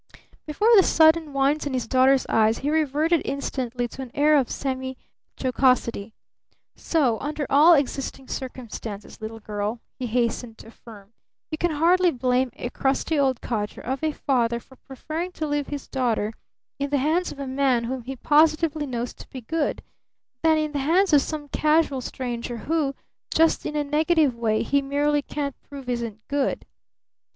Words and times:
Before 0.47 0.71
the 0.75 0.81
sudden 0.81 1.31
wince 1.31 1.67
in 1.67 1.73
his 1.75 1.87
daughter's 1.87 2.25
eyes 2.27 2.57
he 2.57 2.71
reverted 2.71 3.21
instantly 3.23 3.87
to 3.89 4.01
an 4.01 4.09
air 4.15 4.35
of 4.35 4.49
semi 4.49 4.97
jocosity. 5.39 6.15
"So, 6.75 7.19
under 7.19 7.45
all 7.51 7.75
existing 7.75 8.27
circumstances, 8.27 9.21
little 9.21 9.39
girl," 9.39 9.79
he 9.99 10.07
hastened 10.07 10.57
to 10.57 10.69
affirm, 10.69 11.13
"you 11.51 11.59
can 11.59 11.69
hardly 11.69 12.09
blame 12.09 12.49
a 12.55 12.71
crusty 12.71 13.19
old 13.19 13.41
codger 13.41 13.81
of 13.81 14.03
a 14.03 14.11
father 14.11 14.59
for 14.59 14.75
preferring 14.77 15.33
to 15.33 15.45
leave 15.45 15.67
his 15.67 15.87
daughter 15.87 16.33
in 16.79 16.89
the 16.89 16.97
hands 16.97 17.31
of 17.31 17.37
a 17.37 17.45
man 17.45 17.83
whom 17.83 18.01
he 18.01 18.15
positively 18.15 18.87
knows 18.87 19.13
to 19.13 19.29
be 19.29 19.41
good, 19.41 19.83
than 20.41 20.57
in 20.57 20.71
the 20.71 20.79
hands 20.79 21.13
of 21.13 21.21
some 21.21 21.47
casual 21.49 22.01
stranger 22.01 22.57
who, 22.57 22.95
just 23.31 23.67
in 23.67 23.75
a 23.75 23.83
negative 23.83 24.33
way, 24.35 24.63
he 24.63 24.81
merely 24.81 25.21
can't 25.21 25.61
prove 25.61 25.87
isn't 25.87 26.27
good? 26.27 26.65